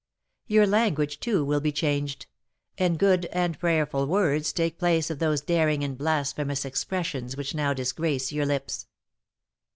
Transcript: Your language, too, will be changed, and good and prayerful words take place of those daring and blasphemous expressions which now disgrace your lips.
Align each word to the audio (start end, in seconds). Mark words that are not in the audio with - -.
Your 0.47 0.65
language, 0.65 1.19
too, 1.19 1.45
will 1.45 1.61
be 1.61 1.71
changed, 1.71 2.25
and 2.75 2.97
good 2.97 3.27
and 3.27 3.59
prayerful 3.59 4.07
words 4.07 4.51
take 4.51 4.79
place 4.79 5.11
of 5.11 5.19
those 5.19 5.41
daring 5.41 5.83
and 5.83 5.95
blasphemous 5.95 6.65
expressions 6.65 7.37
which 7.37 7.53
now 7.53 7.71
disgrace 7.75 8.31
your 8.31 8.47
lips. 8.47 8.87